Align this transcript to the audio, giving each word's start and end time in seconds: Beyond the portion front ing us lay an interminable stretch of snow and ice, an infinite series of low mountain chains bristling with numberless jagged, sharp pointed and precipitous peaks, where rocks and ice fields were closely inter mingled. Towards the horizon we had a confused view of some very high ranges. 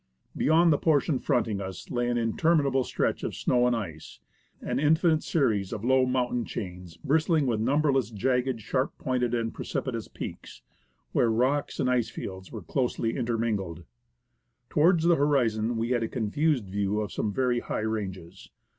Beyond 0.35 0.73
the 0.73 0.79
portion 0.79 1.19
front 1.19 1.47
ing 1.47 1.61
us 1.61 1.91
lay 1.91 2.07
an 2.09 2.17
interminable 2.17 2.83
stretch 2.83 3.21
of 3.23 3.35
snow 3.35 3.67
and 3.67 3.75
ice, 3.75 4.17
an 4.59 4.79
infinite 4.79 5.21
series 5.21 5.71
of 5.71 5.85
low 5.85 6.07
mountain 6.07 6.43
chains 6.43 6.97
bristling 6.97 7.45
with 7.45 7.59
numberless 7.59 8.09
jagged, 8.09 8.61
sharp 8.61 8.97
pointed 8.97 9.35
and 9.35 9.53
precipitous 9.53 10.07
peaks, 10.07 10.63
where 11.11 11.29
rocks 11.29 11.79
and 11.79 11.87
ice 11.87 12.09
fields 12.09 12.51
were 12.51 12.63
closely 12.63 13.15
inter 13.15 13.37
mingled. 13.37 13.83
Towards 14.71 15.03
the 15.03 15.17
horizon 15.17 15.77
we 15.77 15.91
had 15.91 16.01
a 16.01 16.07
confused 16.07 16.65
view 16.67 16.99
of 17.01 17.11
some 17.11 17.31
very 17.31 17.59
high 17.59 17.79
ranges. 17.85 18.49